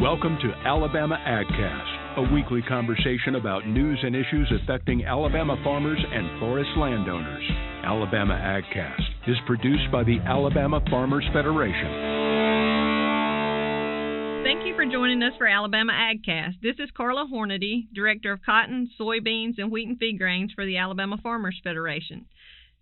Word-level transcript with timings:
Welcome 0.00 0.38
to 0.40 0.50
Alabama 0.66 1.18
AgCast, 1.28 2.16
a 2.16 2.32
weekly 2.32 2.62
conversation 2.62 3.34
about 3.34 3.66
news 3.66 3.98
and 4.02 4.16
issues 4.16 4.50
affecting 4.62 5.04
Alabama 5.04 5.56
farmers 5.62 5.98
and 6.10 6.40
forest 6.40 6.70
landowners. 6.78 7.44
Alabama 7.84 8.32
AgCast 8.32 9.02
is 9.28 9.36
produced 9.46 9.92
by 9.92 10.02
the 10.02 10.16
Alabama 10.24 10.80
Farmers 10.88 11.26
Federation. 11.34 11.90
Thank 14.42 14.66
you 14.66 14.74
for 14.74 14.86
joining 14.90 15.22
us 15.22 15.34
for 15.36 15.46
Alabama 15.46 15.92
AgCast. 15.92 16.62
This 16.62 16.76
is 16.78 16.88
Carla 16.96 17.28
Hornady, 17.30 17.86
Director 17.92 18.32
of 18.32 18.40
Cotton, 18.40 18.88
Soybeans, 18.98 19.58
and 19.58 19.70
Wheat 19.70 19.86
and 19.86 19.98
Feed 19.98 20.16
Grains 20.16 20.50
for 20.54 20.64
the 20.64 20.78
Alabama 20.78 21.18
Farmers 21.22 21.60
Federation. 21.62 22.24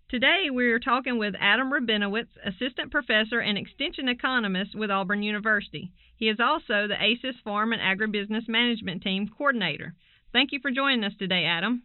Today 0.09 0.45
we're 0.49 0.79
talking 0.79 1.19
with 1.19 1.35
Adam 1.39 1.71
Rabinowitz, 1.71 2.29
Assistant 2.43 2.89
Professor 2.89 3.41
and 3.41 3.59
Extension 3.59 4.09
Economist 4.09 4.73
with 4.73 4.89
Auburn 4.89 5.21
University. 5.21 5.91
He 6.15 6.29
is 6.29 6.39
also 6.39 6.87
the 6.87 6.95
ACES 6.99 7.35
Farm 7.43 7.73
and 7.73 7.79
Agribusiness 7.79 8.47
Management 8.47 9.03
Team 9.03 9.29
Coordinator. 9.37 9.93
Thank 10.33 10.51
you 10.51 10.61
for 10.63 10.71
joining 10.71 11.03
us 11.03 11.13
today, 11.19 11.45
Adam. 11.45 11.83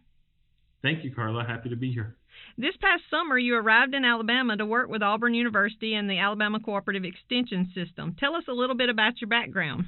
Thank 0.81 1.03
you, 1.03 1.13
Carla. 1.13 1.45
Happy 1.45 1.69
to 1.69 1.75
be 1.75 1.93
here. 1.93 2.15
This 2.57 2.75
past 2.81 3.03
summer, 3.11 3.37
you 3.37 3.57
arrived 3.57 3.93
in 3.93 4.03
Alabama 4.03 4.57
to 4.57 4.65
work 4.65 4.89
with 4.89 5.03
Auburn 5.03 5.35
University 5.35 5.93
and 5.93 6.09
the 6.09 6.17
Alabama 6.17 6.59
Cooperative 6.59 7.05
Extension 7.05 7.71
System. 7.75 8.15
Tell 8.19 8.35
us 8.35 8.45
a 8.47 8.53
little 8.53 8.75
bit 8.75 8.89
about 8.89 9.21
your 9.21 9.27
background. 9.27 9.85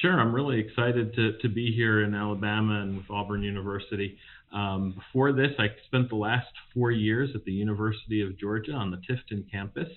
Sure, 0.00 0.18
I'm 0.18 0.34
really 0.34 0.58
excited 0.58 1.14
to, 1.14 1.38
to 1.38 1.48
be 1.48 1.70
here 1.70 2.02
in 2.02 2.14
Alabama 2.14 2.80
and 2.80 2.96
with 2.96 3.10
Auburn 3.10 3.42
University. 3.42 4.16
Um, 4.52 4.94
before 4.96 5.32
this, 5.32 5.50
I 5.58 5.66
spent 5.86 6.08
the 6.08 6.16
last 6.16 6.48
four 6.72 6.90
years 6.90 7.30
at 7.34 7.44
the 7.44 7.52
University 7.52 8.22
of 8.22 8.38
Georgia 8.38 8.72
on 8.72 8.90
the 8.90 8.96
Tifton 8.96 9.50
campus. 9.50 9.88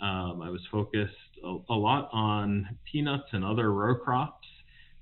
Um, 0.00 0.42
I 0.42 0.50
was 0.50 0.60
focused 0.70 1.14
a, 1.44 1.58
a, 1.70 1.74
lot 1.74 2.10
on 2.12 2.76
peanuts 2.90 3.28
and 3.32 3.44
other 3.44 3.72
row 3.72 3.94
crops 3.94 4.46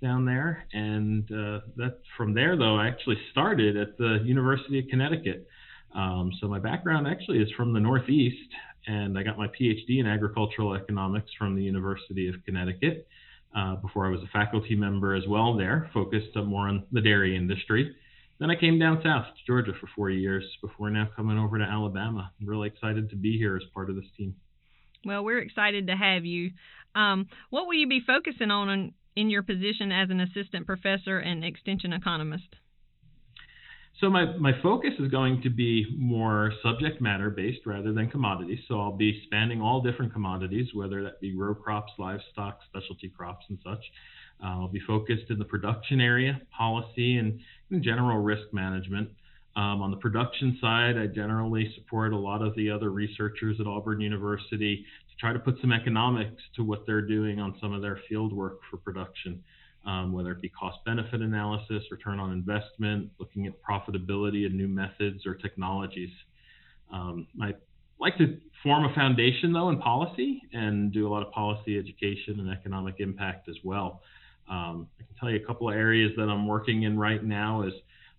down 0.02 0.24
there, 0.24 0.66
and 0.72 1.24
uh, 1.32 1.60
that 1.76 2.00
from 2.16 2.34
there, 2.34 2.56
though, 2.56 2.76
I 2.76 2.86
actually 2.86 3.18
started 3.32 3.76
at 3.76 3.96
the 3.98 4.20
University 4.24 4.78
of 4.78 4.84
Connecticut. 4.88 5.48
Um, 5.94 6.30
so 6.40 6.48
my 6.48 6.58
background 6.58 7.08
actually 7.08 7.38
is 7.38 7.48
from 7.56 7.72
the 7.72 7.80
Northeast, 7.80 8.50
and 8.86 9.18
I 9.18 9.22
got 9.22 9.38
my 9.38 9.48
PhD 9.48 10.00
in 10.00 10.06
agricultural 10.06 10.74
economics 10.74 11.30
from 11.38 11.56
the 11.56 11.62
University 11.62 12.28
of 12.28 12.34
Connecticut. 12.44 13.08
Uh, 13.54 13.76
before 13.76 14.04
I 14.06 14.10
was 14.10 14.20
a 14.20 14.32
faculty 14.32 14.74
member 14.74 15.14
as 15.14 15.22
well 15.28 15.56
there, 15.56 15.88
focused 15.94 16.34
more 16.34 16.68
on 16.68 16.86
the 16.90 17.00
dairy 17.00 17.36
industry. 17.36 17.94
Then 18.40 18.50
I 18.50 18.56
came 18.56 18.80
down 18.80 19.00
south 19.04 19.26
to 19.26 19.46
Georgia 19.46 19.72
for 19.80 19.88
four 19.94 20.10
years 20.10 20.44
before 20.60 20.90
now 20.90 21.08
coming 21.14 21.38
over 21.38 21.58
to 21.58 21.64
Alabama. 21.64 22.32
I'm 22.40 22.48
really 22.48 22.66
excited 22.66 23.10
to 23.10 23.16
be 23.16 23.38
here 23.38 23.56
as 23.56 23.62
part 23.72 23.90
of 23.90 23.96
this 23.96 24.06
team. 24.16 24.34
Well, 25.04 25.22
we're 25.22 25.38
excited 25.38 25.86
to 25.86 25.96
have 25.96 26.24
you. 26.24 26.50
Um, 26.94 27.28
what 27.50 27.66
will 27.66 27.74
you 27.74 27.86
be 27.86 28.00
focusing 28.04 28.50
on 28.50 28.70
in, 28.70 28.94
in 29.14 29.30
your 29.30 29.42
position 29.42 29.92
as 29.92 30.10
an 30.10 30.20
assistant 30.20 30.66
professor 30.66 31.18
and 31.18 31.44
extension 31.44 31.92
economist? 31.92 32.56
So 34.00 34.10
my, 34.10 34.36
my 34.38 34.52
focus 34.60 34.90
is 34.98 35.08
going 35.10 35.40
to 35.42 35.50
be 35.50 35.86
more 35.96 36.52
subject 36.62 37.00
matter 37.00 37.30
based 37.30 37.60
rather 37.64 37.92
than 37.92 38.10
commodities. 38.10 38.58
So 38.66 38.80
I'll 38.80 38.96
be 38.96 39.22
spanning 39.26 39.60
all 39.60 39.80
different 39.80 40.12
commodities, 40.12 40.68
whether 40.74 41.02
that 41.04 41.20
be 41.20 41.36
row 41.36 41.54
crops, 41.54 41.92
livestock, 41.98 42.58
specialty 42.68 43.08
crops, 43.08 43.44
and 43.48 43.58
such. 43.62 43.84
Uh, 44.42 44.48
I'll 44.48 44.68
be 44.68 44.80
focused 44.80 45.30
in 45.30 45.38
the 45.38 45.44
production 45.44 46.00
area, 46.00 46.40
policy, 46.56 47.18
and, 47.18 47.40
general 47.82 48.18
risk 48.18 48.52
management. 48.52 49.08
Um, 49.56 49.82
on 49.82 49.90
the 49.90 49.96
production 49.96 50.58
side, 50.60 50.96
I 50.96 51.06
generally 51.06 51.72
support 51.74 52.12
a 52.12 52.16
lot 52.16 52.40
of 52.40 52.54
the 52.54 52.70
other 52.70 52.90
researchers 52.90 53.56
at 53.58 53.66
Auburn 53.66 54.00
University 54.00 54.84
to 55.10 55.16
try 55.18 55.32
to 55.32 55.40
put 55.40 55.60
some 55.60 55.72
economics 55.72 56.40
to 56.54 56.62
what 56.62 56.86
they're 56.86 57.06
doing 57.06 57.40
on 57.40 57.56
some 57.60 57.72
of 57.72 57.82
their 57.82 57.98
field 58.08 58.32
work 58.32 58.60
for 58.70 58.76
production, 58.76 59.42
um, 59.86 60.12
whether 60.12 60.32
it 60.32 60.40
be 60.40 60.48
cost 60.48 60.78
benefit 60.84 61.20
analysis, 61.20 61.82
return 61.90 62.18
on 62.18 62.32
investment, 62.32 63.10
looking 63.18 63.46
at 63.46 63.52
profitability 63.62 64.46
and 64.46 64.54
new 64.54 64.68
methods 64.68 65.26
or 65.26 65.34
technologies. 65.34 66.10
Um, 66.92 67.26
I 67.40 67.54
like 68.00 68.16
to 68.18 68.38
form 68.62 68.84
a 68.84 68.94
foundation, 68.94 69.52
though, 69.52 69.68
in 69.68 69.78
policy 69.78 70.42
and 70.52 70.92
do 70.92 71.06
a 71.06 71.10
lot 71.10 71.26
of 71.26 71.32
policy 71.32 71.78
education 71.78 72.40
and 72.40 72.50
economic 72.50 72.96
impact 72.98 73.48
as 73.48 73.56
well. 73.62 74.02
Um, 74.48 74.88
I 75.00 75.04
can 75.04 75.14
tell 75.18 75.30
you 75.30 75.36
a 75.36 75.46
couple 75.46 75.68
of 75.68 75.74
areas 75.74 76.12
that 76.16 76.28
I'm 76.28 76.46
working 76.46 76.82
in 76.82 76.98
right 76.98 77.22
now 77.22 77.62
is 77.62 77.72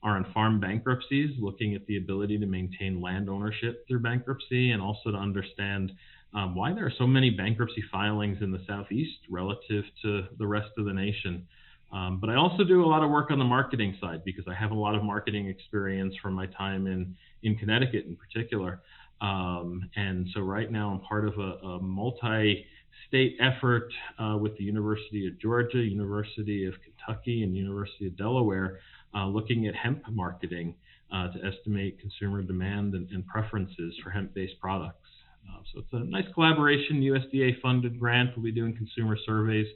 are 0.04 0.18
in 0.18 0.26
farm 0.34 0.60
bankruptcies, 0.60 1.32
looking 1.40 1.74
at 1.74 1.86
the 1.88 1.98
ability 1.98 2.38
to 2.38 2.46
maintain 2.46 3.02
land 3.02 3.28
ownership 3.28 3.88
through 3.88 4.00
bankruptcy, 4.00 4.72
and 4.72 4.82
also 4.82 5.12
to 5.12 5.18
understand 5.18 5.92
um, 6.36 6.54
why 6.54 6.74
there 6.74 6.86
are 6.86 6.94
so 6.98 7.08
many 7.08 7.30
bankruptcy 7.30 7.84
filings 7.92 8.38
in 8.42 8.52
the 8.52 8.62
southeast 8.68 9.20
relative 9.30 9.86
to 10.02 10.26
the 10.38 10.46
rest 10.46 10.70
of 10.78 10.86
the 10.86 10.94
nation. 10.94 11.48
Um, 11.94 12.20
but 12.20 12.30
I 12.30 12.36
also 12.36 12.64
do 12.64 12.84
a 12.84 12.88
lot 12.88 13.04
of 13.04 13.10
work 13.10 13.32
on 13.32 13.40
the 13.40 13.46
marketing 13.46 13.98
side 14.02 14.24
because 14.26 14.46
I 14.48 14.54
have 14.54 14.72
a 14.72 14.76
lot 14.76 14.96
of 14.96 15.04
marketing 15.04 15.48
experience 15.48 16.14
from 16.22 16.34
my 16.34 16.48
time 16.48 16.88
in 16.88 17.16
in 17.44 17.56
Connecticut 17.56 18.06
in 18.06 18.16
particular. 18.16 18.82
Um, 19.22 19.90
and 19.96 20.28
so 20.34 20.42
right 20.42 20.70
now 20.70 20.90
I'm 20.90 21.00
part 21.00 21.26
of 21.26 21.38
a, 21.38 21.66
a 21.66 21.82
multi 21.82 22.66
state 23.08 23.38
effort 23.40 23.90
uh, 24.20 24.38
with 24.38 24.58
the 24.58 24.64
University 24.64 25.28
of 25.28 25.40
Georgia, 25.40 25.78
University 25.78 26.66
of 26.66 26.74
Kentucky, 26.82 27.44
and 27.44 27.56
University 27.56 28.08
of 28.08 28.18
Delaware, 28.18 28.80
uh, 29.16 29.28
looking 29.28 29.68
at 29.68 29.76
hemp 29.76 30.02
marketing 30.12 30.76
uh, 31.14 31.32
to 31.32 31.46
estimate 31.46 32.00
consumer 32.00 32.42
demand 32.42 32.94
and, 32.94 33.10
and 33.12 33.26
preferences 33.26 33.94
for 34.04 34.10
hemp-based 34.10 34.60
products. 34.60 35.05
Uh, 35.50 35.62
so 35.74 35.80
it's 35.80 35.94
a 35.94 36.00
nice 36.00 36.26
collaboration, 36.34 37.02
USDA 37.02 37.62
funded 37.62 38.00
grant. 38.00 38.32
We'll 38.36 38.44
be 38.44 38.52
doing 38.52 38.76
consumer 38.76 39.18
surveys 39.26 39.68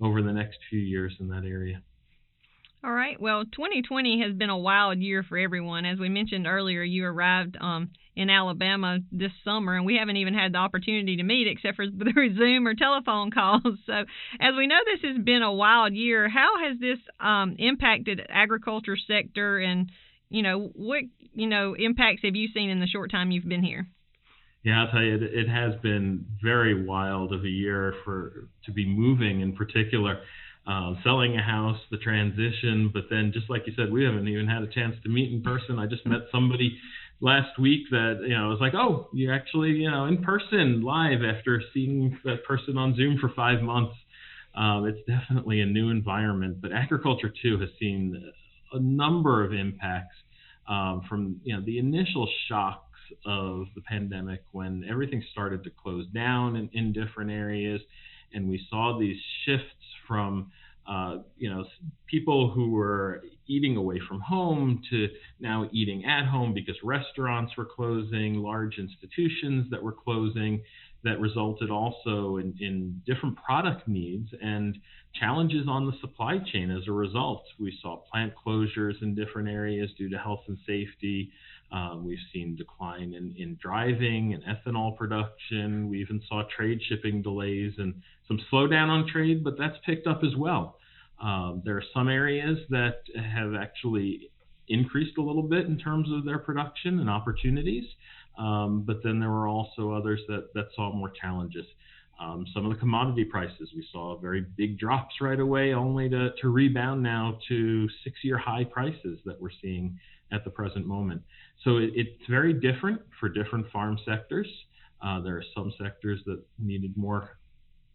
over 0.00 0.22
the 0.22 0.32
next 0.32 0.58
few 0.70 0.80
years 0.80 1.14
in 1.20 1.28
that 1.28 1.44
area. 1.44 1.82
All 2.84 2.92
right. 2.92 3.18
Well, 3.18 3.44
2020 3.44 4.20
has 4.20 4.34
been 4.34 4.50
a 4.50 4.58
wild 4.58 4.98
year 4.98 5.22
for 5.22 5.38
everyone. 5.38 5.86
As 5.86 5.98
we 5.98 6.10
mentioned 6.10 6.46
earlier, 6.46 6.82
you 6.82 7.06
arrived 7.06 7.56
um, 7.58 7.88
in 8.14 8.28
Alabama 8.28 8.98
this 9.10 9.30
summer, 9.42 9.74
and 9.74 9.86
we 9.86 9.96
haven't 9.96 10.18
even 10.18 10.34
had 10.34 10.52
the 10.52 10.58
opportunity 10.58 11.16
to 11.16 11.22
meet 11.22 11.46
except 11.48 11.76
for 11.76 11.86
through 11.86 12.36
Zoom 12.36 12.66
or 12.66 12.74
telephone 12.74 13.30
calls. 13.30 13.62
So, 13.86 14.04
as 14.38 14.54
we 14.54 14.66
know, 14.66 14.76
this 14.84 15.10
has 15.10 15.24
been 15.24 15.42
a 15.42 15.52
wild 15.52 15.94
year. 15.94 16.28
How 16.28 16.62
has 16.62 16.78
this 16.78 16.98
um, 17.20 17.56
impacted 17.58 18.20
agriculture 18.28 18.98
sector, 18.98 19.58
and 19.58 19.90
you 20.28 20.42
know 20.42 20.70
what 20.74 21.04
you 21.32 21.46
know 21.46 21.74
impacts 21.74 22.20
have 22.22 22.36
you 22.36 22.48
seen 22.52 22.68
in 22.68 22.80
the 22.80 22.86
short 22.86 23.10
time 23.10 23.30
you've 23.30 23.48
been 23.48 23.64
here? 23.64 23.86
Yeah, 24.64 24.82
I'll 24.82 24.90
tell 24.90 25.02
you, 25.02 25.18
it, 25.20 25.48
has 25.48 25.74
been 25.82 26.24
very 26.42 26.86
wild 26.86 27.34
of 27.34 27.44
a 27.44 27.48
year 27.48 27.94
for 28.02 28.48
to 28.64 28.72
be 28.72 28.86
moving 28.86 29.42
in 29.42 29.54
particular 29.54 30.20
uh, 30.66 30.94
selling 31.04 31.36
a 31.36 31.42
house, 31.42 31.76
the 31.90 31.98
transition. 31.98 32.90
But 32.92 33.04
then, 33.10 33.30
just 33.34 33.50
like 33.50 33.64
you 33.66 33.74
said, 33.76 33.92
we 33.92 34.04
haven't 34.04 34.26
even 34.26 34.48
had 34.48 34.62
a 34.62 34.66
chance 34.66 34.96
to 35.02 35.10
meet 35.10 35.30
in 35.30 35.42
person. 35.42 35.78
I 35.78 35.86
just 35.86 36.06
met 36.06 36.20
somebody 36.32 36.78
last 37.20 37.58
week 37.58 37.82
that 37.90 38.20
you 38.26 38.36
know 38.36 38.48
was 38.48 38.58
like, 38.58 38.72
oh, 38.74 39.08
you're 39.12 39.34
actually 39.34 39.70
you 39.70 39.90
know 39.90 40.06
in 40.06 40.22
person 40.22 40.80
live 40.80 41.20
after 41.22 41.62
seeing 41.74 42.18
that 42.24 42.44
person 42.44 42.78
on 42.78 42.96
Zoom 42.96 43.18
for 43.20 43.28
five 43.36 43.60
months. 43.60 43.94
Um, 44.54 44.86
it's 44.86 45.00
definitely 45.06 45.60
a 45.60 45.66
new 45.66 45.90
environment, 45.90 46.62
but 46.62 46.72
agriculture 46.72 47.30
too 47.42 47.58
has 47.60 47.68
seen 47.78 48.32
a 48.72 48.78
number 48.78 49.44
of 49.44 49.52
impacts 49.52 50.16
um, 50.66 51.02
from 51.06 51.40
you 51.44 51.54
know 51.54 51.62
the 51.62 51.78
initial 51.78 52.26
shocks 52.48 52.83
of 53.26 53.66
the 53.74 53.80
pandemic 53.82 54.42
when 54.52 54.84
everything 54.88 55.22
started 55.32 55.62
to 55.64 55.70
close 55.70 56.06
down 56.08 56.56
in, 56.56 56.68
in 56.72 56.92
different 56.92 57.30
areas 57.30 57.80
and 58.34 58.48
we 58.48 58.60
saw 58.68 58.98
these 58.98 59.16
shifts 59.44 59.64
from 60.06 60.50
uh, 60.86 61.18
you 61.38 61.48
know 61.48 61.64
people 62.06 62.50
who 62.50 62.70
were 62.70 63.22
eating 63.46 63.76
away 63.76 63.98
from 64.06 64.20
home 64.20 64.82
to 64.90 65.08
now 65.40 65.68
eating 65.72 66.04
at 66.04 66.26
home 66.26 66.52
because 66.52 66.76
restaurants 66.82 67.56
were 67.56 67.64
closing, 67.64 68.34
large 68.34 68.78
institutions 68.78 69.70
that 69.70 69.82
were 69.82 69.92
closing. 69.92 70.62
That 71.04 71.20
resulted 71.20 71.70
also 71.70 72.38
in, 72.38 72.54
in 72.60 73.02
different 73.04 73.36
product 73.36 73.86
needs 73.86 74.30
and 74.40 74.78
challenges 75.20 75.66
on 75.68 75.84
the 75.84 75.92
supply 76.00 76.38
chain 76.50 76.70
as 76.70 76.88
a 76.88 76.92
result. 76.92 77.44
We 77.60 77.78
saw 77.82 77.96
plant 78.10 78.32
closures 78.34 79.02
in 79.02 79.14
different 79.14 79.50
areas 79.50 79.90
due 79.98 80.08
to 80.08 80.16
health 80.16 80.44
and 80.48 80.56
safety. 80.66 81.30
Um, 81.72 82.04
we've 82.06 82.18
seen 82.32 82.56
decline 82.56 83.14
in, 83.14 83.34
in 83.36 83.58
driving 83.60 84.34
and 84.34 84.42
ethanol 84.44 84.96
production. 84.96 85.88
We 85.88 86.00
even 86.00 86.22
saw 86.28 86.42
trade 86.56 86.80
shipping 86.88 87.22
delays 87.22 87.72
and 87.78 87.94
some 88.28 88.38
slowdown 88.52 88.88
on 88.88 89.08
trade, 89.08 89.42
but 89.42 89.58
that's 89.58 89.76
picked 89.84 90.06
up 90.06 90.22
as 90.22 90.36
well. 90.36 90.78
Um, 91.20 91.62
there 91.64 91.76
are 91.76 91.84
some 91.92 92.08
areas 92.08 92.58
that 92.70 93.02
have 93.16 93.54
actually 93.54 94.30
increased 94.68 95.18
a 95.18 95.22
little 95.22 95.42
bit 95.42 95.66
in 95.66 95.78
terms 95.78 96.08
of 96.12 96.24
their 96.24 96.38
production 96.38 97.00
and 97.00 97.10
opportunities, 97.10 97.84
um, 98.38 98.82
but 98.86 99.02
then 99.02 99.20
there 99.20 99.30
were 99.30 99.48
also 99.48 99.92
others 99.92 100.20
that, 100.28 100.52
that 100.54 100.66
saw 100.74 100.92
more 100.92 101.10
challenges. 101.10 101.66
Um, 102.20 102.46
some 102.54 102.64
of 102.64 102.72
the 102.72 102.78
commodity 102.78 103.24
prices, 103.24 103.70
we 103.74 103.86
saw 103.90 104.16
very 104.18 104.40
big 104.56 104.78
drops 104.78 105.16
right 105.20 105.40
away, 105.40 105.74
only 105.74 106.08
to, 106.10 106.30
to 106.40 106.48
rebound 106.48 107.02
now 107.02 107.38
to 107.48 107.88
six 108.04 108.16
year 108.22 108.38
high 108.38 108.64
prices 108.64 109.18
that 109.24 109.40
we're 109.40 109.50
seeing 109.60 109.98
at 110.32 110.44
the 110.44 110.50
present 110.50 110.86
moment. 110.86 111.22
So 111.62 111.78
it, 111.78 111.90
it's 111.94 112.26
very 112.28 112.52
different 112.52 113.00
for 113.20 113.28
different 113.28 113.70
farm 113.70 113.98
sectors. 114.04 114.48
Uh, 115.02 115.20
there 115.20 115.36
are 115.36 115.44
some 115.54 115.72
sectors 115.78 116.20
that 116.26 116.42
needed 116.58 116.96
more 116.96 117.38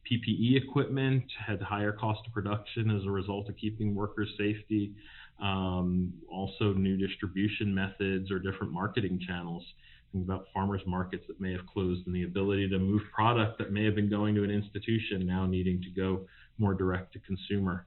PPE 0.09 0.63
equipment 0.63 1.23
had 1.45 1.61
higher 1.61 1.91
cost 1.91 2.21
of 2.25 2.33
production 2.33 2.89
as 2.89 3.05
a 3.05 3.11
result 3.11 3.49
of 3.49 3.57
keeping 3.57 3.93
workers' 3.93 4.29
safety. 4.37 4.93
Um, 5.41 6.13
also, 6.29 6.73
new 6.73 6.97
distribution 6.97 7.73
methods 7.73 8.31
or 8.31 8.39
different 8.39 8.73
marketing 8.73 9.19
channels. 9.25 9.63
Think 10.11 10.25
about 10.25 10.45
farmers 10.53 10.81
markets 10.87 11.25
that 11.27 11.39
may 11.39 11.51
have 11.51 11.65
closed 11.67 12.07
and 12.07 12.15
the 12.15 12.23
ability 12.23 12.67
to 12.69 12.79
move 12.79 13.01
product 13.13 13.59
that 13.59 13.71
may 13.71 13.85
have 13.85 13.95
been 13.95 14.09
going 14.09 14.33
to 14.35 14.43
an 14.43 14.49
institution 14.49 15.25
now 15.25 15.45
needing 15.45 15.81
to 15.81 15.89
go 15.89 16.25
more 16.57 16.73
direct 16.73 17.13
to 17.13 17.19
consumer. 17.19 17.85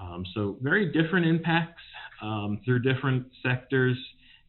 Um, 0.00 0.26
so 0.34 0.56
very 0.60 0.92
different 0.92 1.26
impacts 1.26 1.82
um, 2.20 2.60
through 2.64 2.80
different 2.80 3.26
sectors. 3.42 3.96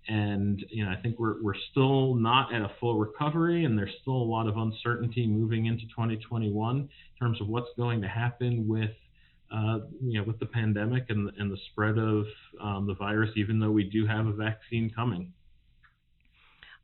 And 0.07 0.63
you 0.69 0.85
know, 0.85 0.91
I 0.91 1.01
think 1.01 1.17
we're 1.17 1.41
we're 1.41 1.55
still 1.71 2.13
not 2.13 2.53
at 2.53 2.61
a 2.61 2.71
full 2.79 2.97
recovery, 2.97 3.65
and 3.65 3.77
there's 3.77 3.93
still 4.01 4.13
a 4.13 4.29
lot 4.29 4.47
of 4.47 4.57
uncertainty 4.57 5.25
moving 5.25 5.65
into 5.65 5.83
2021 5.87 6.77
in 6.77 6.89
terms 7.19 7.41
of 7.41 7.47
what's 7.47 7.69
going 7.75 8.01
to 8.01 8.07
happen 8.07 8.67
with 8.67 8.91
uh, 9.51 9.79
you 10.03 10.19
know, 10.19 10.23
with 10.23 10.39
the 10.39 10.45
pandemic 10.45 11.05
and, 11.09 11.31
and 11.37 11.51
the 11.51 11.57
spread 11.71 11.97
of 11.97 12.25
um, 12.61 12.87
the 12.87 12.95
virus, 12.95 13.29
even 13.35 13.59
though 13.59 13.71
we 13.71 13.83
do 13.83 14.05
have 14.05 14.25
a 14.25 14.33
vaccine 14.33 14.91
coming. 14.93 15.31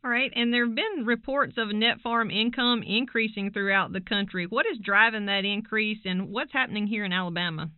All 0.03 0.09
right, 0.09 0.31
and 0.35 0.51
there 0.51 0.65
have 0.65 0.75
been 0.75 1.05
reports 1.05 1.53
of 1.57 1.69
net 1.69 2.01
farm 2.01 2.31
income 2.31 2.81
increasing 2.81 3.51
throughout 3.51 3.93
the 3.93 4.01
country. 4.01 4.47
What 4.47 4.65
is 4.65 4.79
driving 4.83 5.27
that 5.27 5.45
increase, 5.45 5.99
and 6.05 6.29
what's 6.29 6.53
happening 6.53 6.87
here 6.87 7.05
in 7.05 7.13
Alabama? 7.13 7.69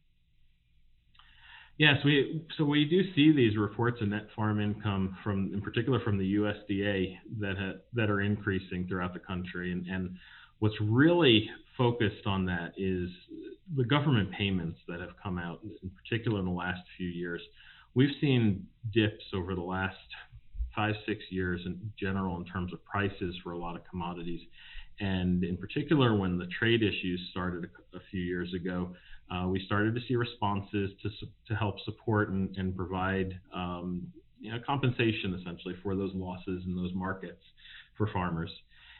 Yes, 1.77 1.97
we 2.05 2.43
so 2.57 2.65
we 2.65 2.85
do 2.85 3.01
see 3.15 3.33
these 3.35 3.57
reports 3.57 3.99
of 4.01 4.09
net 4.09 4.27
farm 4.35 4.61
income 4.61 5.17
from, 5.23 5.51
in 5.53 5.61
particular, 5.61 5.99
from 6.01 6.17
the 6.19 6.35
USDA 6.35 7.17
that 7.39 7.57
ha, 7.57 7.71
that 7.93 8.09
are 8.11 8.21
increasing 8.21 8.87
throughout 8.87 9.13
the 9.13 9.19
country, 9.19 9.71
and, 9.71 9.87
and 9.87 10.15
what's 10.59 10.75
really 10.79 11.49
focused 11.77 12.27
on 12.27 12.45
that 12.45 12.73
is 12.77 13.09
the 13.75 13.83
government 13.83 14.31
payments 14.31 14.77
that 14.87 14.99
have 14.99 15.09
come 15.21 15.39
out, 15.39 15.61
in 15.63 15.89
particular 15.89 16.39
in 16.39 16.45
the 16.45 16.51
last 16.51 16.81
few 16.95 17.07
years. 17.07 17.41
We've 17.95 18.15
seen 18.21 18.67
dips 18.93 19.23
over 19.33 19.55
the 19.55 19.61
last 19.61 19.97
five, 20.75 20.93
six 21.07 21.23
years 21.29 21.61
in 21.65 21.91
general 21.99 22.37
in 22.37 22.45
terms 22.45 22.71
of 22.73 22.83
prices 22.85 23.35
for 23.43 23.53
a 23.53 23.57
lot 23.57 23.75
of 23.75 23.81
commodities. 23.89 24.41
And 24.99 25.43
in 25.43 25.57
particular, 25.57 26.15
when 26.15 26.37
the 26.37 26.47
trade 26.59 26.83
issues 26.83 27.19
started 27.31 27.65
a, 27.65 27.97
a 27.97 28.01
few 28.11 28.21
years 28.21 28.53
ago, 28.53 28.93
uh, 29.33 29.47
we 29.47 29.63
started 29.65 29.95
to 29.95 30.01
see 30.07 30.15
responses 30.15 30.91
to, 31.01 31.09
to 31.47 31.55
help 31.55 31.75
support 31.85 32.29
and, 32.29 32.55
and 32.57 32.75
provide 32.75 33.39
um, 33.53 34.05
you 34.39 34.51
know, 34.51 34.59
compensation 34.65 35.37
essentially 35.39 35.75
for 35.81 35.95
those 35.95 36.11
losses 36.13 36.63
in 36.65 36.75
those 36.75 36.91
markets 36.93 37.41
for 37.97 38.07
farmers. 38.13 38.51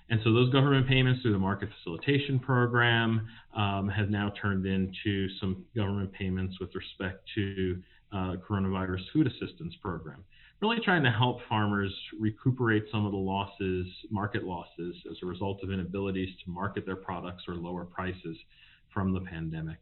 And 0.10 0.20
so 0.24 0.34
those 0.34 0.52
government 0.52 0.88
payments 0.88 1.22
through 1.22 1.34
the 1.34 1.40
market 1.40 1.70
facilitation 1.78 2.40
program 2.40 3.28
um, 3.56 3.90
have 3.90 4.10
now 4.10 4.34
turned 4.42 4.66
into 4.66 5.28
some 5.40 5.64
government 5.76 6.12
payments 6.14 6.60
with 6.60 6.70
respect 6.76 7.28
to 7.36 7.82
uh, 8.12 8.36
coronavirus 8.48 9.02
food 9.12 9.28
assistance 9.28 9.74
program. 9.82 10.24
Really 10.62 10.80
trying 10.84 11.04
to 11.04 11.12
help 11.12 11.40
farmers 11.50 11.94
recuperate 12.20 12.86
some 12.92 13.06
of 13.06 13.12
the 13.12 13.18
losses, 13.18 13.88
market 14.10 14.44
losses, 14.44 14.96
as 15.10 15.18
a 15.22 15.26
result 15.26 15.62
of 15.64 15.72
inabilities 15.72 16.30
to 16.46 16.52
market 16.52 16.86
their 16.86 16.96
products 16.96 17.44
or 17.48 17.56
lower 17.56 17.84
prices 17.84 18.38
from 18.94 19.14
the 19.14 19.22
pandemic. 19.22 19.78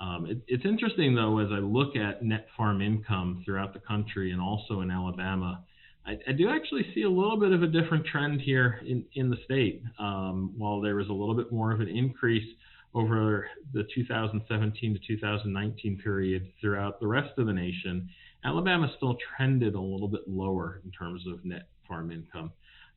Um, 0.00 0.26
it, 0.26 0.38
it's 0.46 0.64
interesting, 0.64 1.14
though, 1.14 1.38
as 1.38 1.48
I 1.50 1.58
look 1.58 1.96
at 1.96 2.22
net 2.22 2.46
farm 2.56 2.80
income 2.80 3.42
throughout 3.44 3.72
the 3.72 3.80
country 3.80 4.30
and 4.32 4.40
also 4.40 4.80
in 4.80 4.90
Alabama, 4.90 5.64
I, 6.06 6.18
I 6.28 6.32
do 6.32 6.48
actually 6.48 6.86
see 6.94 7.02
a 7.02 7.10
little 7.10 7.38
bit 7.38 7.52
of 7.52 7.62
a 7.62 7.66
different 7.66 8.06
trend 8.06 8.40
here 8.40 8.80
in, 8.86 9.04
in 9.14 9.28
the 9.28 9.36
state. 9.44 9.82
Um, 9.98 10.54
while 10.56 10.80
there 10.80 10.94
was 10.94 11.08
a 11.08 11.12
little 11.12 11.34
bit 11.34 11.52
more 11.52 11.72
of 11.72 11.80
an 11.80 11.88
increase 11.88 12.48
over 12.94 13.46
the 13.74 13.86
2017 13.94 14.94
to 14.94 15.00
2019 15.06 16.00
period 16.02 16.50
throughout 16.60 17.00
the 17.00 17.06
rest 17.06 17.36
of 17.36 17.46
the 17.46 17.52
nation, 17.52 18.08
Alabama 18.44 18.90
still 18.96 19.16
trended 19.36 19.74
a 19.74 19.80
little 19.80 20.08
bit 20.08 20.22
lower 20.26 20.80
in 20.84 20.90
terms 20.92 21.22
of 21.26 21.44
net 21.44 21.68
farm 21.86 22.10
income. 22.10 22.52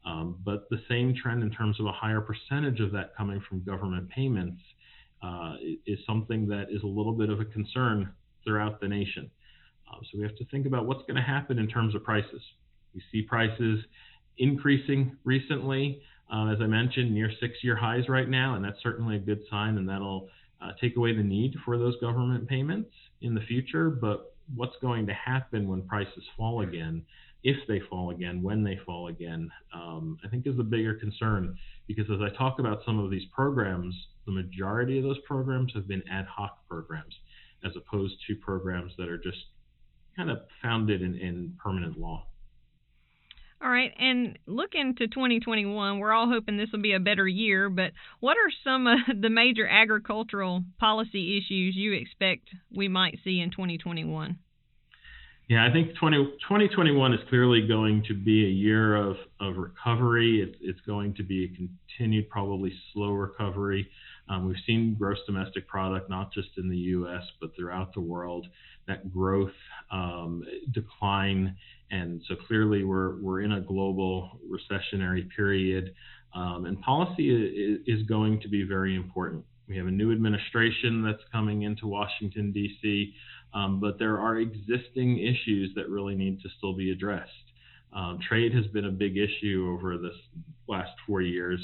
Um, 0.06 0.40
but 0.44 0.70
the 0.70 0.82
same 0.90 1.14
trend 1.14 1.44
in 1.44 1.52
terms 1.52 1.80
of 1.80 1.86
a 1.86 1.92
higher 1.92 2.22
percentage 2.22 2.80
of 2.80 2.92
that 2.92 3.16
coming 3.16 3.42
from 3.48 3.64
government 3.64 4.10
payments 4.10 4.62
uh, 5.24 5.56
is 5.86 6.00
something 6.06 6.48
that 6.48 6.68
is 6.72 6.84
a 6.84 6.88
little 6.88 7.14
bit 7.14 7.30
of 7.30 7.40
a 7.40 7.46
concern 7.46 8.12
throughout 8.44 8.82
the 8.82 8.88
nation. 8.88 9.30
Uh, 9.90 9.98
so 10.04 10.18
we 10.18 10.24
have 10.24 10.36
to 10.38 10.46
think 10.46 10.66
about 10.66 10.86
what's 10.86 11.02
going 11.02 11.16
to 11.16 11.22
happen 11.22 11.60
in 11.60 11.68
terms 11.68 11.96
of 11.96 12.04
prices. 12.04 12.42
We 12.96 13.02
see 13.12 13.22
prices 13.22 13.84
increasing 14.38 15.18
recently, 15.24 16.02
uh, 16.34 16.48
as 16.48 16.60
I 16.62 16.66
mentioned, 16.66 17.14
near 17.14 17.32
six-year 17.40 17.76
highs 17.76 18.08
right 18.10 18.28
now, 18.28 18.56
and 18.56 18.64
that's 18.64 18.82
certainly 18.82 19.18
a 19.18 19.20
good 19.20 19.42
sign, 19.50 19.78
and 19.78 19.88
that'll 19.88 20.30
uh, 20.62 20.72
take 20.80 20.96
away 20.98 21.16
the 21.16 21.24
need 21.24 21.56
for 21.66 21.78
those 21.78 22.00
government 22.00 22.48
payments 22.48 22.92
in 23.22 23.34
the 23.34 23.42
future. 23.42 23.90
But 23.90 24.31
what's 24.56 24.76
going 24.82 25.06
to 25.08 25.14
happen 25.14 25.68
when 25.68 25.82
prices 25.84 26.24
fall 26.38 26.62
again, 26.62 27.04
if 27.44 27.58
they 27.68 27.80
fall 27.90 28.12
again, 28.12 28.42
when 28.44 28.64
they 28.64 28.80
fall 28.86 29.08
again, 29.08 29.52
um, 29.74 30.18
I 30.24 30.28
think 30.28 30.46
is 30.46 30.58
the 30.58 30.64
bigger 30.64 30.96
concern. 30.96 31.58
Because 31.88 32.06
as 32.12 32.22
I 32.22 32.36
talk 32.38 32.60
about 32.60 32.82
some 32.86 33.00
of 33.00 33.10
these 33.10 33.26
programs, 33.34 33.96
the 34.26 34.32
majority 34.32 34.98
of 34.98 35.04
those 35.04 35.20
programs 35.28 35.74
have 35.74 35.88
been 35.88 36.04
ad 36.12 36.26
hoc 36.26 36.68
programs, 36.68 37.16
as 37.66 37.72
opposed 37.76 38.16
to 38.28 38.36
programs 38.36 38.92
that 38.98 39.10
are 39.10 39.18
just 39.18 39.40
kind 40.16 40.30
of 40.30 40.40
founded 40.62 41.02
in, 41.02 41.16
in 41.16 41.58
permanent 41.62 41.98
law. 41.98 42.26
All 43.64 43.70
right, 43.70 43.94
and 44.00 44.40
looking 44.48 44.96
to 44.96 45.08
2021, 45.08 46.00
we're 46.00 46.14
all 46.14 46.28
hoping 46.28 46.58
this 46.58 46.70
will 46.72 46.82
be 46.82 46.94
a 46.94 47.00
better 47.00 47.28
year, 47.28 47.70
but 47.70 47.92
what 48.20 48.36
are 48.38 48.52
some 48.64 48.88
of 48.88 48.98
the 49.22 49.30
major 49.30 49.68
agricultural 49.68 50.64
policy 50.80 51.38
issues 51.38 51.76
you 51.76 51.94
expect 51.94 52.50
we 52.76 52.88
might 52.88 53.20
see 53.24 53.40
in 53.40 53.52
2021? 53.52 54.40
Yeah, 55.48 55.68
I 55.68 55.72
think 55.72 55.96
20, 56.00 56.18
2021 56.48 57.14
is 57.14 57.20
clearly 57.30 57.68
going 57.68 58.04
to 58.08 58.16
be 58.16 58.46
a 58.46 58.50
year 58.50 58.96
of, 58.96 59.18
of 59.40 59.58
recovery. 59.58 60.42
It, 60.42 60.56
it's 60.62 60.80
going 60.88 61.14
to 61.16 61.24
be 61.24 61.44
a 61.44 61.48
continued, 61.50 62.30
probably 62.30 62.74
slow 62.94 63.12
recovery. 63.12 63.88
Um, 64.30 64.48
we've 64.48 64.56
seen 64.66 64.96
gross 64.98 65.18
domestic 65.28 65.68
product, 65.68 66.10
not 66.10 66.32
just 66.34 66.50
in 66.58 66.70
the 66.70 66.78
U.S., 66.78 67.24
but 67.42 67.54
throughout 67.56 67.94
the 67.94 68.00
world, 68.00 68.48
that 68.88 69.14
growth 69.14 69.52
um, 69.92 70.44
decline. 70.72 71.58
And 71.92 72.22
so 72.28 72.36
clearly, 72.48 72.84
we're, 72.84 73.22
we're 73.22 73.42
in 73.42 73.52
a 73.52 73.62
global 73.62 74.40
recessionary 74.50 75.28
period. 75.36 75.94
Um, 76.34 76.66
and 76.66 76.80
policy 76.82 77.80
is, 77.86 78.04
going 78.04 78.40
to 78.42 78.48
be 78.48 78.64
very 78.64 78.96
important. 78.96 79.44
We 79.68 79.78
have 79.78 79.88
a 79.88 79.92
new 79.92 80.12
administration 80.12 81.04
that's 81.04 81.22
coming 81.32 81.64
into 81.64 81.88
Washington, 81.88 82.52
D.C., 82.52 83.14
um, 83.54 83.82
but 83.82 84.00
there 84.00 84.18
are 84.18 84.38
existing 84.38 85.20
issues 85.20 85.74
that 85.76 85.90
really 85.90 86.16
need 86.16 86.42
to 86.42 86.50
still 86.58 86.74
be 86.74 86.92
addressed. 86.92 87.32
Um, 87.94 88.20
trade 88.26 88.54
has 88.54 88.66
been 88.68 88.86
a 88.86 88.92
big 88.92 89.18
issue 89.18 89.70
over 89.74 89.98
this 89.98 90.16
last 90.70 90.92
four 91.06 91.22
years, 91.22 91.60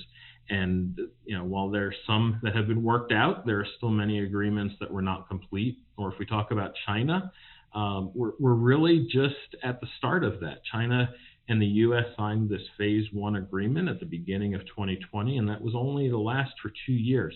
and 0.50 1.00
you 1.26 1.38
know, 1.38 1.46
while 1.46 1.70
there 1.70 1.88
are 1.88 1.96
some 2.06 2.40
that 2.44 2.56
have 2.56 2.68
been 2.68 2.84
worked 2.84 3.14
out, 3.14 3.46
there 3.46 3.60
are 3.60 3.68
still 3.78 3.90
many 3.90 4.20
agreements 4.20 4.76
that 4.82 4.92
were 4.92 5.02
not 5.02 5.28
complete. 5.30 5.78
Or 5.98 6.12
if 6.12 6.20
we 6.20 6.26
talk 6.26 6.52
about 6.52 6.74
China, 6.86 7.32
um, 7.74 8.12
we're, 8.14 8.32
we're 8.40 8.54
really 8.54 9.08
just 9.12 9.56
at 9.64 9.82
the 9.82 9.88
start 9.98 10.24
of 10.24 10.40
that. 10.42 10.62
China 10.72 11.10
and 11.50 11.62
the 11.62 11.66
U.S. 11.66 12.06
signed 12.18 12.50
this 12.50 12.62
Phase 12.78 13.06
One 13.14 13.36
agreement 13.36 13.90
at 13.90 14.00
the 14.00 14.06
beginning 14.06 14.56
of 14.56 14.62
2020, 14.62 15.38
and 15.38 15.50
that 15.50 15.62
was 15.62 15.74
only 15.76 16.10
to 16.10 16.18
last 16.18 16.54
for 16.62 16.72
two 16.86 16.94
years. 16.94 17.36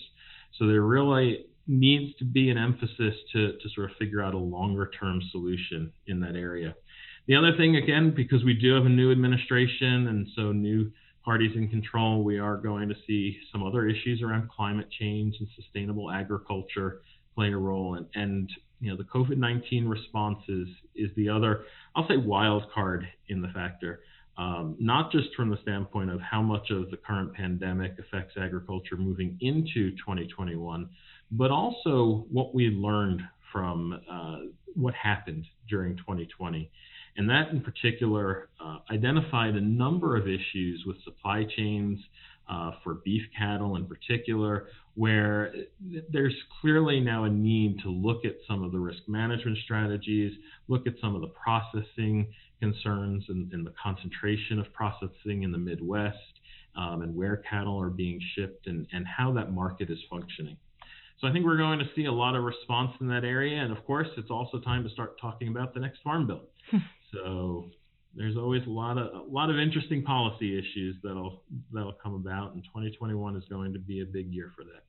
So 0.58 0.68
there 0.68 0.82
really 0.82 1.46
needs 1.68 2.18
to 2.18 2.26
be 2.26 2.50
an 2.50 2.58
emphasis 2.58 3.16
to, 3.32 3.54
to 3.54 3.70
sort 3.74 3.90
of 3.90 3.98
figure 3.98 4.22
out 4.22 4.34
a 4.34 4.38
longer 4.38 4.92
term 5.00 5.22
solution 5.32 5.92
in 6.08 6.20
that 6.20 6.36
area. 6.36 6.76
The 7.28 7.36
other 7.36 7.56
thing, 7.56 7.78
again, 7.78 8.14
because 8.16 8.44
we 8.44 8.54
do 8.54 8.74
have 8.74 8.86
a 8.86 8.90
new 8.90 9.12
administration 9.12 10.08
and 10.08 10.28
so 10.36 10.52
new 10.52 10.92
parties 11.24 11.52
in 11.56 11.70
control, 11.70 12.24
we 12.24 12.40
are 12.40 12.58
going 12.58 12.90
to 12.90 12.96
see 13.08 13.38
some 13.52 13.64
other 13.64 13.88
issues 13.88 14.22
around 14.22 14.50
climate 14.50 14.88
change 15.00 15.36
and 15.40 15.48
sustainable 15.56 16.12
agriculture 16.12 17.02
play 17.36 17.54
a 17.54 17.58
role. 17.58 17.96
And, 17.96 18.08
and 18.16 18.52
you 18.82 18.90
know, 18.90 18.98
the 18.98 19.04
COVID 19.04 19.38
19 19.38 19.88
responses 19.88 20.68
is, 20.96 21.10
is 21.10 21.16
the 21.16 21.30
other, 21.30 21.64
I'll 21.96 22.08
say, 22.08 22.18
wild 22.18 22.64
card 22.74 23.08
in 23.30 23.42
the 23.42 23.48
factor. 23.50 24.02
Um, 24.38 24.76
not 24.80 25.12
just 25.12 25.28
from 25.36 25.50
the 25.50 25.58
standpoint 25.62 26.10
of 26.10 26.20
how 26.20 26.42
much 26.42 26.72
of 26.72 26.90
the 26.90 26.98
current 26.98 27.34
pandemic 27.34 27.98
affects 28.00 28.36
agriculture 28.38 28.98
moving 28.98 29.38
into 29.40 29.92
2021, 29.92 30.90
but 31.32 31.52
also 31.52 32.26
what 32.32 32.56
we 32.56 32.70
learned 32.70 33.22
from 33.52 34.00
uh, 34.10 34.38
what 34.76 34.94
happened 34.96 35.46
during 35.70 35.96
2020. 35.98 36.72
And 37.18 37.30
that 37.30 37.50
in 37.50 37.62
particular 37.62 38.50
uh, 38.60 38.80
identified 38.90 39.56
a 39.56 39.62
number 39.62 40.16
of 40.16 40.28
issues 40.28 40.84
with 40.88 41.04
supply 41.04 41.46
chains 41.56 42.00
uh, 42.52 42.72
for 42.84 42.96
beef 43.06 43.22
cattle 43.38 43.78
in 43.78 43.86
particular, 43.86 44.68
where 44.96 45.54
there's 46.12 46.36
clearly 46.60 47.00
now 47.00 47.24
a 47.24 47.30
need 47.30 47.80
to 47.80 47.90
look 47.90 48.26
at 48.26 48.36
some 48.46 48.62
of 48.62 48.74
the 48.74 48.80
risk 48.80 49.00
management 49.08 49.58
strategies, 49.64 50.34
look 50.68 50.86
at 50.86 50.94
some 51.00 51.16
of 51.16 51.22
the 51.22 51.30
processing 51.30 52.28
concerns 52.60 53.24
and, 53.30 53.52
and 53.54 53.66
the 53.66 53.74
concentration 53.82 54.60
of 54.60 54.72
processing 54.74 55.44
in 55.44 55.52
the 55.52 55.58
Midwest, 55.58 56.18
um, 56.76 57.04
and 57.04 57.16
where 57.16 57.38
cattle 57.50 57.80
are 57.80 57.90
being 57.90 58.20
shipped 58.36 58.68
and, 58.68 58.86
and 58.92 59.06
how 59.08 59.32
that 59.32 59.54
market 59.54 59.90
is 59.90 60.00
functioning. 60.10 60.58
so 61.20 61.28
I 61.28 61.32
think 61.32 61.46
we're 61.46 61.58
going 61.58 61.80
to 61.80 61.90
see 61.96 62.06
a 62.06 62.12
lot 62.12 62.36
of 62.36 62.44
response 62.44 62.92
in 63.00 63.08
that 63.08 63.24
area. 63.24 63.62
And 63.62 63.76
of 63.76 63.86
course, 63.86 64.08
it's 64.18 64.30
also 64.30 64.60
time 64.60 64.84
to 64.84 64.90
start 64.90 65.20
talking 65.22 65.48
about 65.48 65.74
the 65.74 65.80
next 65.80 66.00
farm 66.04 66.28
bill. 66.28 66.44
so 67.14 67.70
there's 68.16 68.36
always 68.36 68.62
a 68.68 68.70
lot 68.70 68.98
of 68.98 69.14
a 69.14 69.32
lot 69.32 69.50
of 69.50 69.58
interesting 69.58 70.04
policy 70.04 70.58
issues 70.58 70.96
that'll 71.04 71.44
that'll 71.74 71.94
come 71.94 72.16
about, 72.16 72.54
and 72.54 72.64
2021 72.66 73.36
is 73.36 73.44
going 73.50 73.74
to 73.74 73.80
be 73.80 74.02
a 74.02 74.06
big 74.06 74.32
year 74.32 74.52
for 74.56 74.64
that. 74.64 74.84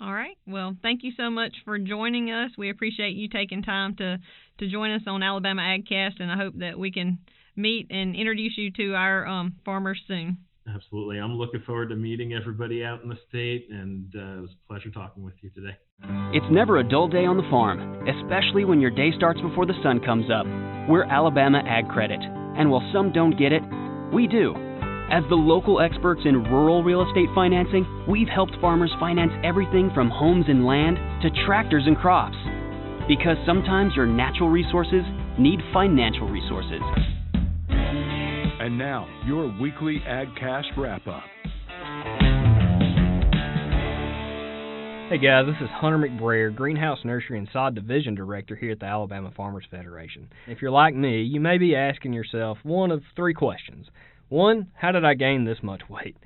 All 0.00 0.12
right. 0.12 0.38
Well, 0.46 0.76
thank 0.82 1.02
you 1.02 1.12
so 1.16 1.28
much 1.28 1.54
for 1.64 1.78
joining 1.78 2.30
us. 2.30 2.52
We 2.56 2.70
appreciate 2.70 3.16
you 3.16 3.28
taking 3.28 3.62
time 3.62 3.96
to 3.96 4.18
to 4.58 4.70
join 4.70 4.92
us 4.92 5.02
on 5.06 5.22
Alabama 5.22 5.62
AgCast, 5.62 6.20
and 6.20 6.30
I 6.30 6.36
hope 6.36 6.54
that 6.58 6.78
we 6.78 6.90
can 6.90 7.18
meet 7.56 7.88
and 7.90 8.14
introduce 8.14 8.56
you 8.56 8.70
to 8.72 8.94
our 8.94 9.26
um, 9.26 9.56
farmers 9.64 10.00
soon. 10.06 10.38
Absolutely. 10.74 11.18
I'm 11.18 11.34
looking 11.34 11.62
forward 11.66 11.88
to 11.88 11.96
meeting 11.96 12.32
everybody 12.34 12.84
out 12.84 13.02
in 13.02 13.08
the 13.08 13.18
state, 13.28 13.68
and 13.70 14.12
uh, 14.14 14.38
it 14.38 14.40
was 14.42 14.50
a 14.50 14.68
pleasure 14.68 14.90
talking 14.90 15.24
with 15.24 15.34
you 15.40 15.50
today. 15.50 15.76
It's 16.32 16.46
never 16.50 16.78
a 16.78 16.88
dull 16.88 17.08
day 17.08 17.26
on 17.26 17.36
the 17.36 17.48
farm, 17.50 18.06
especially 18.06 18.64
when 18.64 18.80
your 18.80 18.90
day 18.90 19.10
starts 19.16 19.40
before 19.40 19.66
the 19.66 19.74
sun 19.82 20.00
comes 20.00 20.30
up. 20.30 20.46
We're 20.88 21.04
Alabama 21.04 21.62
Ag 21.66 21.88
Credit, 21.88 22.20
and 22.20 22.70
while 22.70 22.82
some 22.92 23.12
don't 23.12 23.38
get 23.38 23.52
it, 23.52 23.62
we 24.12 24.26
do. 24.26 24.54
As 25.10 25.22
the 25.28 25.34
local 25.34 25.80
experts 25.80 26.22
in 26.24 26.42
rural 26.44 26.82
real 26.82 27.06
estate 27.06 27.28
financing, 27.34 27.84
we've 28.08 28.28
helped 28.28 28.56
farmers 28.60 28.92
finance 28.98 29.32
everything 29.44 29.90
from 29.94 30.08
homes 30.08 30.46
and 30.48 30.64
land 30.64 30.96
to 31.22 31.30
tractors 31.44 31.84
and 31.86 31.96
crops. 31.96 32.36
Because 33.06 33.36
sometimes 33.44 33.92
your 33.94 34.06
natural 34.06 34.48
resources 34.48 35.02
need 35.38 35.60
financial 35.72 36.28
resources. 36.28 36.80
And 37.68 38.78
now, 38.78 39.06
your 39.26 39.52
weekly 39.60 40.02
AgCast 40.06 40.76
wrap 40.76 41.06
up. 41.06 42.39
Hey 45.10 45.18
guys, 45.18 45.44
this 45.44 45.60
is 45.60 45.68
Hunter 45.72 45.98
McBrayer, 45.98 46.54
Greenhouse 46.54 47.00
Nursery 47.04 47.36
and 47.36 47.48
Sod 47.52 47.74
Division 47.74 48.14
Director 48.14 48.54
here 48.54 48.70
at 48.70 48.78
the 48.78 48.86
Alabama 48.86 49.32
Farmers 49.36 49.64
Federation. 49.68 50.28
If 50.46 50.62
you're 50.62 50.70
like 50.70 50.94
me, 50.94 51.22
you 51.22 51.40
may 51.40 51.58
be 51.58 51.74
asking 51.74 52.12
yourself 52.12 52.58
one 52.62 52.92
of 52.92 53.02
three 53.16 53.34
questions. 53.34 53.88
One, 54.28 54.68
how 54.76 54.92
did 54.92 55.04
I 55.04 55.14
gain 55.14 55.44
this 55.44 55.64
much 55.64 55.80
weight? 55.88 56.16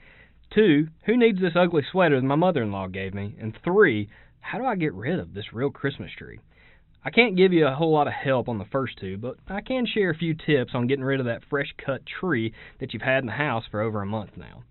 Two, 0.55 0.88
who 1.07 1.17
needs 1.17 1.41
this 1.41 1.57
ugly 1.57 1.83
sweater 1.91 2.21
that 2.21 2.26
my 2.26 2.35
mother 2.35 2.62
in 2.62 2.73
law 2.73 2.87
gave 2.87 3.14
me? 3.14 3.35
And 3.41 3.57
three, 3.64 4.11
how 4.41 4.59
do 4.59 4.67
I 4.67 4.76
get 4.76 4.93
rid 4.93 5.19
of 5.19 5.33
this 5.33 5.55
real 5.55 5.71
Christmas 5.71 6.11
tree? 6.19 6.41
I 7.03 7.09
can't 7.09 7.38
give 7.38 7.55
you 7.55 7.67
a 7.67 7.75
whole 7.75 7.95
lot 7.95 8.07
of 8.07 8.12
help 8.12 8.50
on 8.50 8.59
the 8.59 8.67
first 8.71 8.99
two, 9.00 9.17
but 9.17 9.37
I 9.49 9.62
can 9.62 9.87
share 9.87 10.11
a 10.11 10.19
few 10.19 10.35
tips 10.35 10.73
on 10.75 10.88
getting 10.88 11.07
rid 11.07 11.21
of 11.21 11.26
that 11.26 11.45
fresh 11.49 11.73
cut 11.83 12.03
tree 12.21 12.53
that 12.81 12.93
you've 12.93 13.00
had 13.00 13.21
in 13.21 13.26
the 13.29 13.33
house 13.33 13.64
for 13.71 13.81
over 13.81 14.03
a 14.03 14.07
month 14.07 14.33
now. 14.37 14.62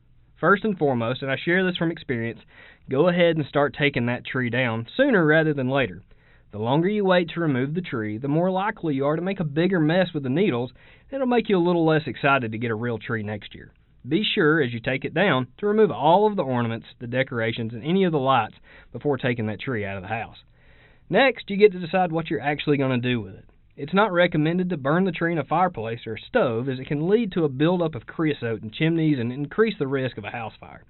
First 0.43 0.65
and 0.65 0.77
foremost, 0.77 1.21
and 1.21 1.31
I 1.31 1.38
share 1.38 1.63
this 1.63 1.77
from 1.77 1.89
experience, 1.89 2.41
go 2.89 3.07
ahead 3.07 3.38
and 3.38 3.45
start 3.45 3.73
taking 3.79 4.07
that 4.07 4.25
tree 4.25 4.50
down 4.50 4.85
sooner 4.97 5.25
rather 5.25 5.53
than 5.53 5.69
later. 5.69 6.03
The 6.51 6.57
longer 6.57 6.89
you 6.89 7.05
wait 7.05 7.29
to 7.29 7.39
remove 7.39 7.73
the 7.73 7.79
tree, 7.79 8.17
the 8.17 8.27
more 8.27 8.51
likely 8.51 8.93
you 8.93 9.05
are 9.05 9.15
to 9.15 9.21
make 9.21 9.39
a 9.39 9.45
bigger 9.45 9.79
mess 9.79 10.09
with 10.13 10.23
the 10.23 10.29
needles, 10.29 10.71
and 11.09 11.15
it'll 11.15 11.27
make 11.27 11.47
you 11.47 11.57
a 11.57 11.63
little 11.63 11.85
less 11.85 12.01
excited 12.07 12.51
to 12.51 12.57
get 12.57 12.71
a 12.71 12.75
real 12.75 13.00
tree 13.00 13.23
next 13.23 13.55
year. 13.55 13.71
Be 14.05 14.21
sure, 14.35 14.62
as 14.62 14.73
you 14.73 14.81
take 14.81 15.05
it 15.05 15.13
down, 15.13 15.47
to 15.59 15.65
remove 15.65 15.91
all 15.91 16.27
of 16.27 16.35
the 16.35 16.43
ornaments, 16.43 16.88
the 17.00 17.07
decorations, 17.07 17.71
and 17.71 17.81
any 17.81 18.03
of 18.03 18.12
the 18.12 18.19
lights 18.19 18.55
before 18.91 19.17
taking 19.17 19.45
that 19.45 19.62
tree 19.62 19.85
out 19.85 19.95
of 19.95 20.03
the 20.03 20.09
house. 20.09 20.43
Next, 21.09 21.50
you 21.50 21.55
get 21.55 21.71
to 21.71 21.79
decide 21.79 22.12
what 22.12 22.29
you're 22.29 22.41
actually 22.41 22.75
going 22.75 23.01
to 23.01 23.09
do 23.09 23.21
with 23.21 23.35
it. 23.35 23.45
It's 23.75 23.93
not 23.93 24.11
recommended 24.11 24.69
to 24.69 24.77
burn 24.77 25.05
the 25.05 25.11
tree 25.11 25.31
in 25.31 25.39
a 25.39 25.43
fireplace 25.43 26.05
or 26.05 26.13
a 26.13 26.19
stove 26.19 26.69
as 26.69 26.77
it 26.77 26.85
can 26.85 27.09
lead 27.09 27.31
to 27.31 27.43
a 27.43 27.49
buildup 27.49 27.95
of 27.95 28.05
creosote 28.05 28.61
in 28.61 28.69
chimneys 28.69 29.17
and 29.17 29.33
increase 29.33 29.75
the 29.79 29.87
risk 29.87 30.15
of 30.19 30.23
a 30.23 30.29
house 30.29 30.53
fire. 30.59 30.83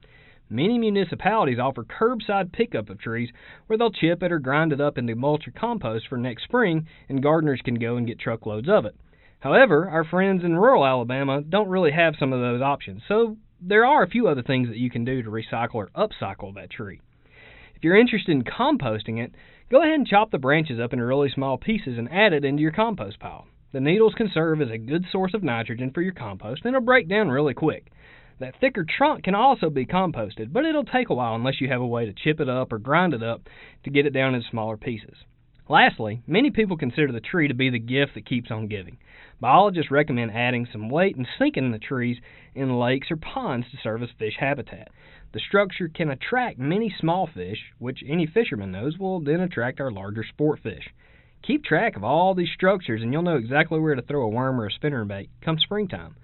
Many 0.50 0.78
municipalities 0.78 1.60
offer 1.60 1.86
curbside 1.86 2.52
pickup 2.52 2.90
of 2.90 3.00
trees 3.00 3.30
where 3.68 3.78
they'll 3.78 3.90
chip 3.90 4.22
it 4.22 4.34
or 4.34 4.40
grind 4.40 4.74
it 4.74 4.82
up 4.82 4.98
into 4.98 5.16
mulch 5.16 5.48
or 5.48 5.52
compost 5.52 6.10
for 6.10 6.18
next 6.18 6.44
spring 6.44 6.86
and 7.08 7.24
gardeners 7.24 7.62
can 7.64 7.76
go 7.76 7.96
and 7.96 8.06
get 8.06 8.20
truckloads 8.20 8.68
of 8.68 8.86
it. 8.86 8.98
However, 9.40 9.90
our 9.90 10.04
friends 10.04 10.44
in 10.44 10.58
rural 10.58 10.86
Alabama 10.86 11.42
don't 11.42 11.70
really 11.70 11.92
have 11.92 12.16
some 12.20 12.34
of 12.34 12.42
those 12.42 12.62
options, 12.62 13.02
so 13.08 13.38
there 13.62 13.86
are 13.86 14.04
a 14.04 14.10
few 14.10 14.28
other 14.28 14.44
things 14.44 14.68
that 14.68 14.78
you 14.78 14.90
can 14.90 15.06
do 15.06 15.24
to 15.24 15.30
recycle 15.30 15.76
or 15.76 15.90
upcycle 15.96 16.54
that 16.56 16.70
tree. 16.70 17.00
If 17.84 17.86
you're 17.88 17.98
interested 17.98 18.32
in 18.32 18.46
composting 18.46 19.22
it, 19.22 19.36
Go 19.70 19.82
ahead 19.82 19.96
and 19.96 20.08
chop 20.08 20.30
the 20.32 20.38
branches 20.38 20.80
up 20.80 20.94
into 20.94 21.04
really 21.04 21.32
small 21.32 21.58
pieces 21.58 21.98
and 21.98 22.08
add 22.12 22.32
it 22.32 22.46
into 22.46 22.62
your 22.62 22.72
compost 22.72 23.20
pile. 23.20 23.48
The 23.72 23.82
needles 23.82 24.14
can 24.14 24.30
serve 24.32 24.62
as 24.62 24.70
a 24.70 24.78
good 24.78 25.04
source 25.12 25.34
of 25.34 25.42
nitrogen 25.42 25.92
for 25.92 26.02
your 26.02 26.14
compost 26.14 26.62
and 26.64 26.76
it'll 26.76 26.86
break 26.86 27.10
down 27.10 27.30
really 27.30 27.54
quick. 27.56 27.92
That 28.40 28.56
thicker 28.62 28.86
trunk 28.86 29.24
can 29.24 29.36
also 29.36 29.70
be 29.70 29.86
composted, 29.86 30.54
but 30.54 30.64
it'll 30.64 30.86
take 30.86 31.10
a 31.10 31.14
while 31.14 31.34
unless 31.34 31.60
you 31.60 31.70
have 31.70 31.82
a 31.82 31.88
way 31.88 32.06
to 32.06 32.14
chip 32.14 32.40
it 32.40 32.48
up 32.48 32.72
or 32.72 32.78
grind 32.78 33.16
it 33.16 33.24
up 33.24 33.50
to 33.84 33.90
get 33.90 34.06
it 34.06 34.14
down 34.14 34.36
into 34.36 34.48
smaller 34.48 34.78
pieces. 34.78 35.18
Lastly, 35.68 36.22
many 36.28 36.52
people 36.52 36.78
consider 36.78 37.12
the 37.12 37.20
tree 37.20 37.48
to 37.48 37.54
be 37.54 37.70
the 37.70 37.80
gift 37.80 38.14
that 38.14 38.26
keeps 38.26 38.52
on 38.52 38.68
giving. 38.68 38.98
Biologists 39.44 39.92
recommend 39.92 40.32
adding 40.32 40.66
some 40.72 40.88
weight 40.88 41.18
and 41.18 41.28
sinking 41.38 41.74
the 41.74 41.78
trees 41.78 42.16
in 42.56 42.80
lakes 42.80 43.12
or 43.12 43.18
ponds 43.18 43.70
to 43.72 43.78
serve 43.84 44.02
as 44.02 44.08
fish 44.18 44.36
habitat. 44.40 44.88
The 45.34 45.42
structure 45.42 45.90
can 45.90 46.10
attract 46.10 46.60
many 46.60 46.96
small 46.98 47.28
fish, 47.28 47.58
which 47.78 48.06
any 48.08 48.26
fisherman 48.26 48.72
knows 48.72 48.98
will 48.98 49.20
then 49.20 49.42
attract 49.42 49.82
our 49.82 49.92
larger 49.92 50.24
sport 50.24 50.62
fish. 50.64 50.88
Keep 51.46 51.66
track 51.66 51.98
of 51.98 52.06
all 52.06 52.34
these 52.34 52.54
structures 52.54 53.02
and 53.02 53.12
you'll 53.12 53.22
know 53.22 53.36
exactly 53.36 53.82
where 53.82 53.96
to 53.96 54.02
throw 54.02 54.22
a 54.22 54.30
worm 54.30 54.62
or 54.62 54.68
a 54.68 54.72
spinnerbait 54.72 55.28
come 55.42 55.60
springtime. 55.60 56.16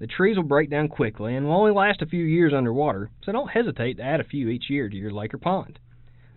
The 0.00 0.08
trees 0.08 0.36
will 0.36 0.42
break 0.42 0.68
down 0.68 0.88
quickly 0.88 1.36
and 1.36 1.46
will 1.46 1.54
only 1.54 1.70
last 1.70 2.02
a 2.02 2.06
few 2.06 2.24
years 2.24 2.52
underwater, 2.52 3.10
so 3.24 3.30
don't 3.30 3.46
hesitate 3.46 3.98
to 3.98 4.02
add 4.02 4.18
a 4.18 4.24
few 4.24 4.48
each 4.48 4.68
year 4.68 4.88
to 4.88 4.96
your 4.96 5.12
lake 5.12 5.32
or 5.32 5.38
pond. 5.38 5.78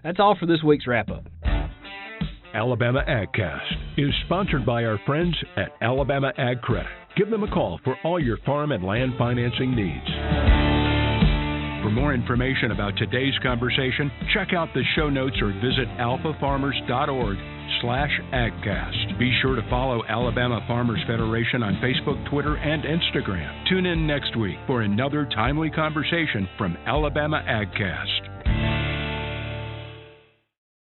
That's 0.04 0.20
all 0.20 0.36
for 0.40 0.46
this 0.46 0.62
week's 0.62 0.86
wrap 0.86 1.10
up. 1.10 1.26
Alabama 2.54 3.04
AgCast 3.08 3.98
is 3.98 4.14
sponsored 4.26 4.66
by 4.66 4.84
our 4.86 5.00
friends 5.06 5.36
at 5.56 5.72
Alabama 5.82 6.34
Ag 6.38 6.62
Credit. 6.62 6.90
Give 7.16 7.30
them 7.30 7.44
a 7.44 7.52
call 7.52 7.80
for 7.84 7.96
all 8.04 8.20
your 8.20 8.38
farm 8.46 8.72
and 8.72 8.84
land 8.84 9.14
financing 9.18 9.76
needs. 9.76 10.06
For 11.84 11.92
more 11.92 12.14
information 12.14 12.72
about 12.72 12.98
today's 12.98 13.34
conversation, 13.44 14.12
check 14.34 14.54
out 14.54 14.68
the 14.74 14.84
show 14.96 15.10
notes 15.10 15.38
or 15.42 15.54
visit 15.54 15.88
alfafarmers.org 16.00 17.38
slash 17.82 18.12
agcast. 18.34 19.20
Be 19.20 19.38
sure 19.42 19.56
to 19.56 19.70
follow 19.70 20.04
Alabama 20.08 20.60
Farmers 20.68 21.00
Federation 21.08 21.64
on 21.64 21.76
Facebook, 21.76 22.30
Twitter, 22.30 22.58
and 22.58 22.84
Instagram. 22.84 23.70
Tune 23.70 23.86
in 23.86 24.08
next 24.08 24.36
week 24.38 24.58
for 24.68 24.82
another 24.82 25.26
timely 25.34 25.70
conversation 25.70 26.50
from 26.58 26.76
Alabama 26.86 27.44
AgCast. 27.48 28.59